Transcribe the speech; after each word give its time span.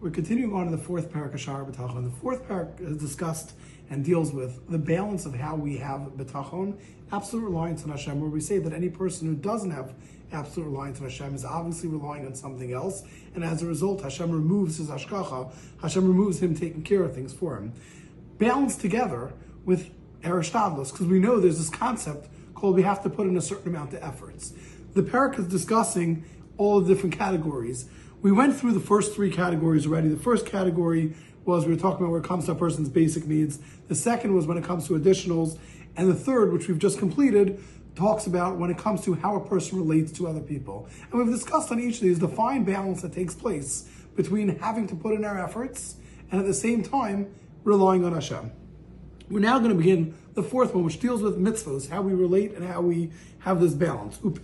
We're 0.00 0.08
continuing 0.08 0.54
on 0.54 0.64
in 0.64 0.72
the 0.72 0.78
fourth 0.78 1.12
parak 1.12 1.34
of 1.34 1.40
Shara 1.40 1.70
B'tachon. 1.70 2.04
The 2.04 2.20
fourth 2.22 2.48
parak 2.48 2.80
is 2.80 2.96
discussed 2.96 3.52
and 3.90 4.02
deals 4.02 4.32
with 4.32 4.66
the 4.70 4.78
balance 4.78 5.26
of 5.26 5.34
how 5.34 5.56
we 5.56 5.76
have 5.76 6.12
B'tachon, 6.16 6.78
absolute 7.12 7.44
reliance 7.44 7.84
on 7.84 7.90
Hashem, 7.90 8.18
where 8.18 8.30
we 8.30 8.40
say 8.40 8.56
that 8.60 8.72
any 8.72 8.88
person 8.88 9.28
who 9.28 9.34
doesn't 9.34 9.72
have 9.72 9.92
absolute 10.32 10.70
reliance 10.70 11.00
on 11.00 11.04
Hashem 11.04 11.34
is 11.34 11.44
obviously 11.44 11.90
relying 11.90 12.24
on 12.24 12.34
something 12.34 12.72
else, 12.72 13.02
and 13.34 13.44
as 13.44 13.62
a 13.62 13.66
result, 13.66 14.00
Hashem 14.00 14.30
removes 14.30 14.78
his 14.78 14.88
hashgacha, 14.88 15.52
Hashem 15.82 16.08
removes 16.08 16.42
him 16.42 16.54
taking 16.54 16.82
care 16.82 17.02
of 17.02 17.14
things 17.14 17.34
for 17.34 17.58
him. 17.58 17.74
Balanced 18.38 18.80
together 18.80 19.34
with 19.66 19.90
hishtadlus, 20.22 20.92
because 20.92 21.08
we 21.08 21.18
know 21.18 21.40
there's 21.40 21.58
this 21.58 21.68
concept 21.68 22.26
called 22.54 22.74
we 22.74 22.84
have 22.84 23.02
to 23.02 23.10
put 23.10 23.26
in 23.26 23.36
a 23.36 23.42
certain 23.42 23.68
amount 23.68 23.92
of 23.92 24.02
efforts. 24.02 24.54
The 24.94 25.02
parak 25.02 25.38
is 25.38 25.46
discussing 25.46 26.24
all 26.56 26.80
the 26.80 26.94
different 26.94 27.18
categories. 27.18 27.84
We 28.22 28.32
went 28.32 28.54
through 28.54 28.72
the 28.72 28.80
first 28.80 29.14
three 29.14 29.30
categories 29.30 29.86
already. 29.86 30.08
The 30.08 30.16
first 30.16 30.44
category 30.44 31.14
was 31.46 31.64
we 31.64 31.72
were 31.72 31.80
talking 31.80 32.00
about 32.00 32.10
where 32.10 32.20
it 32.20 32.26
comes 32.26 32.44
to 32.46 32.52
a 32.52 32.54
person's 32.54 32.90
basic 32.90 33.26
needs. 33.26 33.58
The 33.88 33.94
second 33.94 34.34
was 34.34 34.46
when 34.46 34.58
it 34.58 34.64
comes 34.64 34.86
to 34.88 34.98
additionals. 34.98 35.58
And 35.96 36.08
the 36.08 36.14
third, 36.14 36.52
which 36.52 36.68
we've 36.68 36.78
just 36.78 36.98
completed, 36.98 37.64
talks 37.94 38.26
about 38.26 38.58
when 38.58 38.70
it 38.70 38.76
comes 38.76 39.00
to 39.04 39.14
how 39.14 39.36
a 39.36 39.48
person 39.48 39.78
relates 39.78 40.12
to 40.12 40.28
other 40.28 40.40
people. 40.40 40.86
And 41.10 41.18
we've 41.18 41.32
discussed 41.32 41.72
on 41.72 41.80
each 41.80 41.96
of 41.96 42.02
these 42.02 42.18
the 42.18 42.28
fine 42.28 42.62
balance 42.62 43.00
that 43.02 43.14
takes 43.14 43.34
place 43.34 43.88
between 44.16 44.58
having 44.58 44.86
to 44.88 44.94
put 44.94 45.14
in 45.14 45.24
our 45.24 45.42
efforts 45.42 45.96
and 46.30 46.40
at 46.40 46.46
the 46.46 46.54
same 46.54 46.82
time 46.82 47.32
relying 47.64 48.04
on 48.04 48.12
Hashem. 48.12 48.52
We're 49.30 49.40
now 49.40 49.58
going 49.58 49.70
to 49.70 49.76
begin 49.76 50.14
the 50.34 50.42
fourth 50.42 50.74
one, 50.74 50.84
which 50.84 51.00
deals 51.00 51.22
with 51.22 51.38
mitzvahs, 51.38 51.88
how 51.88 52.02
we 52.02 52.12
relate 52.14 52.52
and 52.54 52.64
how 52.64 52.80
we 52.80 53.10
have 53.40 53.60
this 53.60 53.74
balance. 53.74 54.18
And 54.22 54.36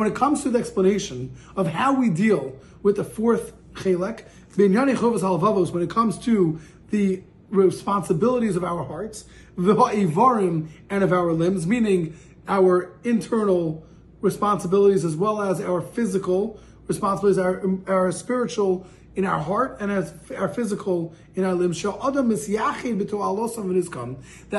when 0.00 0.08
it 0.10 0.14
comes 0.14 0.42
to 0.42 0.50
the 0.50 0.58
explanation 0.58 1.36
of 1.56 1.66
how 1.66 1.92
we 1.94 2.10
deal 2.10 2.56
with 2.82 2.96
the 2.96 3.04
fourth 3.04 3.52
chelek, 3.74 4.24
when 4.56 5.82
it 5.82 5.90
comes 5.90 6.18
to 6.18 6.60
the 6.90 7.22
responsibilities 7.50 8.56
of 8.56 8.64
our 8.64 8.84
hearts, 8.84 9.24
and 9.56 11.04
of 11.04 11.12
our 11.12 11.32
limbs, 11.32 11.66
meaning 11.66 12.16
our 12.46 12.92
internal 13.04 13.84
responsibilities 14.20 15.04
as 15.04 15.16
well 15.16 15.42
as 15.42 15.60
our 15.60 15.80
physical 15.80 16.58
responsibilities, 16.86 17.38
our, 17.38 17.62
our 17.86 18.10
spiritual 18.10 18.86
in 19.18 19.26
our 19.26 19.40
heart 19.40 19.76
and 19.80 19.90
as 19.90 20.14
our 20.36 20.48
physical 20.48 21.12
in 21.34 21.42
our 21.42 21.52
limbs. 21.52 21.82
That 21.82 21.98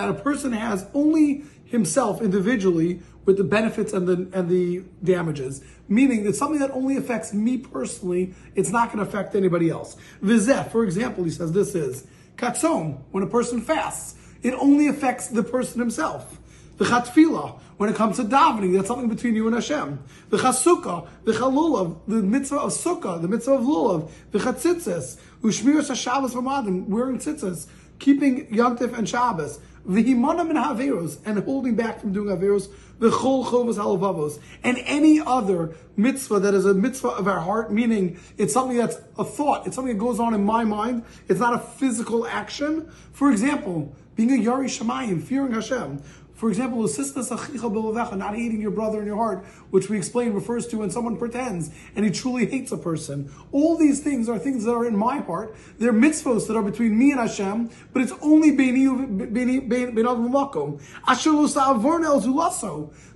a 0.09 0.13
person 0.13 0.51
has 0.51 0.85
only 0.93 1.43
himself 1.63 2.21
individually 2.21 2.99
with 3.23 3.37
the 3.37 3.45
benefits 3.45 3.93
and 3.93 4.05
the 4.05 4.27
and 4.37 4.49
the 4.49 4.83
damages. 5.01 5.61
Meaning 5.87 6.27
it's 6.27 6.37
something 6.37 6.59
that 6.59 6.71
only 6.71 6.97
affects 6.97 7.33
me 7.33 7.57
personally. 7.57 8.33
It's 8.53 8.69
not 8.69 8.91
going 8.91 9.01
to 9.03 9.09
affect 9.09 9.33
anybody 9.33 9.69
else. 9.69 9.95
Vizeh, 10.21 10.69
for 10.69 10.83
example, 10.83 11.23
he 11.23 11.29
says 11.29 11.53
this 11.53 11.73
is 11.73 12.05
katzon 12.35 12.99
when 13.11 13.23
a 13.23 13.27
person 13.27 13.61
fasts. 13.61 14.17
It 14.43 14.53
only 14.55 14.87
affects 14.87 15.29
the 15.29 15.43
person 15.43 15.79
himself. 15.79 16.37
The 16.79 16.85
chatfila, 16.85 17.59
when 17.75 17.89
it 17.89 17.97
comes 17.97 18.15
to 18.15 18.23
davening, 18.23 18.73
that's 18.73 18.87
something 18.87 19.09
between 19.09 19.35
you 19.35 19.47
and 19.47 19.53
Hashem. 19.53 19.99
The 20.29 20.37
chasukkah, 20.37 21.09
the 21.25 21.33
chalulav, 21.33 21.97
the 22.07 22.21
mitzvah 22.21 22.55
of 22.55 22.71
sukkah, 22.71 23.21
the 23.21 23.27
mitzvah 23.27 23.55
of 23.55 23.61
lulav, 23.63 24.09
the 24.31 24.39
chatzitzes, 24.39 25.19
ushmir 25.43 25.93
Shabbos 25.93 26.33
v'madim, 26.33 26.87
wearing 26.87 27.17
tzitzes, 27.17 27.67
keeping 27.99 28.47
yontif 28.47 28.97
and 28.97 29.09
Shabbos, 29.09 29.59
v'himana 29.85 30.47
min 30.47 30.55
haveros, 30.55 31.17
and 31.25 31.39
holding 31.39 31.75
back 31.75 31.99
from 31.99 32.13
doing 32.13 32.29
haveros, 32.29 32.69
the 32.99 33.09
chol 33.09 33.45
chovos 33.45 33.75
halavavos, 33.75 34.39
and 34.63 34.77
any 34.85 35.19
other 35.19 35.75
mitzvah 35.97 36.39
that 36.39 36.53
is 36.53 36.65
a 36.65 36.73
mitzvah 36.73 37.09
of 37.09 37.27
our 37.27 37.41
heart, 37.41 37.73
meaning 37.73 38.17
it's 38.37 38.53
something 38.53 38.77
that's 38.77 38.95
a 39.17 39.25
thought, 39.25 39.67
it's 39.67 39.75
something 39.75 39.97
that 39.97 39.99
goes 39.99 40.17
on 40.17 40.33
in 40.33 40.45
my 40.45 40.63
mind, 40.63 41.03
it's 41.27 41.41
not 41.41 41.53
a 41.53 41.59
physical 41.59 42.25
action. 42.25 42.89
For 43.11 43.31
example, 43.31 43.93
being 44.15 44.31
a 44.31 44.49
Yari 44.49 44.65
Shemayim, 44.65 45.23
fearing 45.23 45.51
Hashem. 45.53 46.01
For 46.39 46.47
example, 46.47 46.87
not 46.87 48.33
hating 48.33 48.61
your 48.61 48.71
brother 48.71 49.01
in 49.01 49.05
your 49.05 49.17
heart, 49.17 49.43
which 49.71 49.89
we 49.89 49.97
explained 49.97 50.33
refers 50.33 50.67
to 50.67 50.77
when 50.77 50.89
someone 50.89 51.17
pretends 51.17 51.69
and 51.97 52.05
he 52.05 52.11
truly 52.11 52.45
hates 52.45 52.71
a 52.71 52.77
person. 52.77 53.29
All 53.51 53.75
these 53.75 53.99
things 53.99 54.29
are 54.29 54.39
things 54.39 54.63
that 54.63 54.71
are 54.71 54.85
in 54.85 54.95
my 54.95 55.17
heart. 55.17 55.53
They're 55.79 55.91
mitzvos 55.91 56.47
that 56.47 56.55
are 56.55 56.63
between 56.63 56.97
me 56.97 57.11
and 57.11 57.19
Hashem, 57.19 57.69
but 57.91 58.03
it's 58.03 58.13
only. 58.21 58.51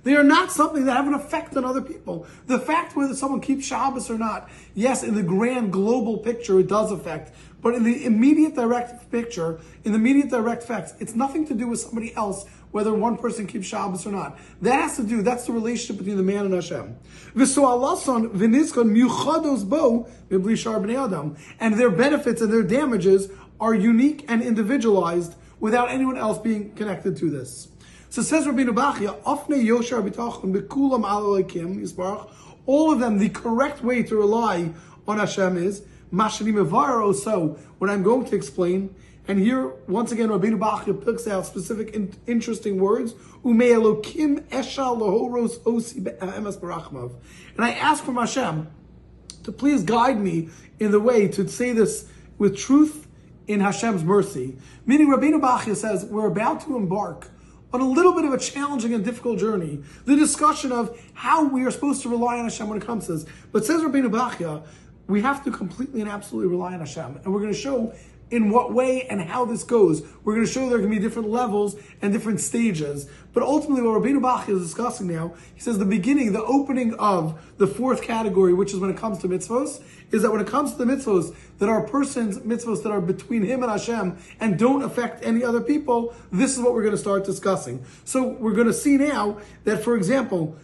They 0.02 0.14
are 0.16 0.22
not 0.22 0.52
something 0.52 0.84
that 0.84 0.94
have 0.94 1.06
an 1.06 1.14
effect 1.14 1.56
on 1.56 1.64
other 1.64 1.80
people. 1.80 2.26
The 2.46 2.58
fact 2.58 2.94
whether 2.94 3.14
someone 3.14 3.40
keeps 3.40 3.64
Shabbos 3.64 4.10
or 4.10 4.18
not, 4.18 4.50
yes, 4.74 5.02
in 5.02 5.14
the 5.14 5.22
grand 5.22 5.72
global 5.72 6.18
picture, 6.18 6.60
it 6.60 6.68
does 6.68 6.92
affect. 6.92 7.34
But 7.62 7.74
in 7.74 7.84
the 7.84 8.04
immediate 8.04 8.54
direct 8.54 9.10
picture, 9.10 9.58
in 9.84 9.92
the 9.92 9.98
immediate 9.98 10.28
direct 10.28 10.64
facts, 10.64 10.92
it's 11.00 11.14
nothing 11.14 11.46
to 11.46 11.54
do 11.54 11.66
with 11.68 11.80
somebody 11.80 12.14
else, 12.14 12.44
whether 12.74 12.92
one 12.92 13.16
person 13.16 13.46
keeps 13.46 13.68
Shabbos 13.68 14.04
or 14.04 14.10
not. 14.10 14.36
That 14.60 14.80
has 14.80 14.96
to 14.96 15.04
do, 15.04 15.22
that's 15.22 15.46
the 15.46 15.52
relationship 15.52 15.98
between 15.98 16.16
the 16.16 16.24
man 16.24 16.46
and 16.46 16.54
Hashem. 16.54 16.96
And 21.60 21.74
their 21.78 21.90
benefits 21.90 22.40
and 22.40 22.52
their 22.52 22.62
damages 22.64 23.30
are 23.60 23.74
unique 23.74 24.24
and 24.26 24.42
individualized 24.42 25.36
without 25.60 25.88
anyone 25.88 26.16
else 26.16 26.38
being 26.38 26.72
connected 26.74 27.16
to 27.18 27.30
this. 27.30 27.68
So 28.10 28.22
says 28.22 28.44
Rabbeinu 28.44 28.74
Bachya, 28.74 29.20
all 32.66 32.92
of 32.92 32.98
them, 32.98 33.18
the 33.18 33.28
correct 33.28 33.84
way 33.84 34.02
to 34.02 34.16
rely 34.16 34.72
on 35.06 35.18
Hashem 35.18 35.58
is 35.58 35.82
so 37.22 37.58
what 37.78 37.88
I'm 37.90 38.02
going 38.02 38.24
to 38.24 38.34
explain, 38.34 38.96
and 39.26 39.38
here 39.38 39.68
once 39.88 40.12
again 40.12 40.28
Rabbeinu 40.28 40.58
Bachya 40.58 41.04
picks 41.04 41.26
out 41.26 41.46
specific 41.46 41.94
in, 41.94 42.12
interesting 42.26 42.78
words. 42.78 43.14
And 43.42 43.62
I 47.58 47.70
ask 47.70 48.04
from 48.04 48.16
Hashem 48.16 48.70
to 49.44 49.52
please 49.52 49.82
guide 49.82 50.20
me 50.20 50.50
in 50.78 50.90
the 50.90 51.00
way 51.00 51.28
to 51.28 51.48
say 51.48 51.72
this 51.72 52.06
with 52.38 52.56
truth 52.56 53.06
in 53.46 53.60
Hashem's 53.60 54.04
mercy. 54.04 54.56
Meaning 54.86 55.08
Rabbeinu 55.08 55.40
Bachya 55.40 55.76
says 55.76 56.04
we're 56.04 56.26
about 56.26 56.62
to 56.62 56.76
embark 56.76 57.30
on 57.72 57.80
a 57.80 57.88
little 57.88 58.14
bit 58.14 58.24
of 58.24 58.32
a 58.32 58.38
challenging 58.38 58.94
and 58.94 59.04
difficult 59.04 59.38
journey. 59.38 59.82
The 60.04 60.16
discussion 60.16 60.70
of 60.70 61.00
how 61.12 61.48
we 61.48 61.64
are 61.64 61.70
supposed 61.70 62.02
to 62.02 62.08
rely 62.08 62.38
on 62.38 62.44
Hashem 62.44 62.68
when 62.68 62.78
it 62.78 62.84
comes 62.84 63.06
to 63.06 63.14
this. 63.16 63.26
But 63.52 63.64
says 63.64 63.80
Rabbeinu 63.80 64.10
Bachya, 64.10 64.64
we 65.06 65.22
have 65.22 65.44
to 65.44 65.50
completely 65.50 66.00
and 66.00 66.08
absolutely 66.08 66.50
rely 66.50 66.74
on 66.74 66.80
Hashem. 66.80 67.20
And 67.24 67.32
we're 67.32 67.40
going 67.40 67.52
to 67.52 67.58
show 67.58 67.92
in 68.30 68.50
what 68.50 68.72
way 68.72 69.06
and 69.08 69.20
how 69.20 69.44
this 69.44 69.62
goes. 69.62 70.02
We're 70.24 70.34
going 70.34 70.46
to 70.46 70.52
show 70.52 70.68
there 70.68 70.80
can 70.80 70.90
be 70.90 70.98
different 70.98 71.28
levels 71.28 71.76
and 72.02 72.12
different 72.12 72.40
stages. 72.40 73.08
But 73.32 73.42
ultimately, 73.42 73.82
what 73.82 74.00
Rabbeinu 74.00 74.22
Bach 74.22 74.48
is 74.48 74.62
discussing 74.62 75.08
now, 75.08 75.34
he 75.54 75.60
says 75.60 75.78
the 75.78 75.84
beginning, 75.84 76.32
the 76.32 76.42
opening 76.42 76.94
of 76.94 77.40
the 77.58 77.66
fourth 77.66 78.02
category, 78.02 78.54
which 78.54 78.72
is 78.72 78.78
when 78.78 78.90
it 78.90 78.96
comes 78.96 79.18
to 79.18 79.28
mitzvos, 79.28 79.82
is 80.10 80.22
that 80.22 80.30
when 80.30 80.40
it 80.40 80.46
comes 80.46 80.72
to 80.72 80.78
the 80.78 80.84
mitzvos 80.84 81.34
that 81.58 81.68
are 81.68 81.82
person's 81.82 82.38
mitzvos 82.38 82.82
that 82.82 82.90
are 82.90 83.00
between 83.00 83.42
him 83.42 83.62
and 83.62 83.70
Hashem 83.70 84.16
and 84.40 84.58
don't 84.58 84.82
affect 84.82 85.24
any 85.24 85.44
other 85.44 85.60
people, 85.60 86.14
this 86.32 86.56
is 86.56 86.60
what 86.60 86.74
we're 86.74 86.82
going 86.82 86.94
to 86.94 86.98
start 86.98 87.24
discussing. 87.24 87.84
So 88.04 88.28
we're 88.28 88.54
going 88.54 88.68
to 88.68 88.72
see 88.72 88.96
now 88.96 89.38
that, 89.64 89.82
for 89.82 89.96
example, 89.96 90.56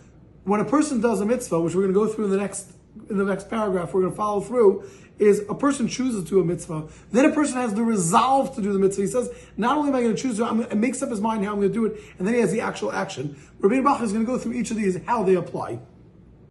when 0.44 0.60
a 0.60 0.64
person 0.64 1.00
does 1.00 1.20
a 1.20 1.26
mitzvah, 1.26 1.60
which 1.60 1.74
we're 1.74 1.82
going 1.82 1.94
to 1.94 2.00
go 2.00 2.06
through 2.06 2.26
in 2.26 2.30
the 2.30 2.36
next 2.36 2.72
in 3.08 3.18
the 3.18 3.24
next 3.24 3.48
paragraph 3.48 3.92
we're 3.92 4.02
going 4.02 4.12
to 4.12 4.16
follow 4.16 4.40
through 4.40 4.84
is 5.18 5.44
a 5.50 5.54
person 5.54 5.86
chooses 5.86 6.24
to 6.24 6.30
do 6.30 6.40
a 6.40 6.44
mitzvah. 6.44 6.88
Then 7.12 7.26
a 7.26 7.34
person 7.34 7.56
has 7.56 7.74
the 7.74 7.82
resolve 7.82 8.54
to 8.56 8.62
do 8.62 8.72
the 8.72 8.78
mitzvah. 8.78 9.02
He 9.02 9.08
says, 9.08 9.30
not 9.56 9.76
only 9.76 9.90
am 9.90 9.96
I 9.96 10.02
going 10.02 10.16
to 10.16 10.20
choose 10.20 10.38
to, 10.38 10.60
it 10.62 10.76
makes 10.76 11.02
up 11.02 11.10
his 11.10 11.20
mind 11.20 11.44
how 11.44 11.52
I'm 11.52 11.58
going 11.58 11.68
to 11.68 11.74
do 11.74 11.84
it, 11.84 12.00
and 12.18 12.26
then 12.26 12.34
he 12.34 12.40
has 12.40 12.50
the 12.50 12.62
actual 12.62 12.90
action. 12.90 13.36
Rabbi 13.58 13.82
Bach 13.82 14.00
is 14.00 14.12
going 14.12 14.24
to 14.24 14.32
go 14.32 14.38
through 14.38 14.54
each 14.54 14.70
of 14.70 14.78
these, 14.78 14.98
how 15.04 15.22
they 15.22 15.34
apply. 15.34 15.80